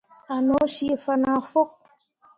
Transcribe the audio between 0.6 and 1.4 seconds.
cii fana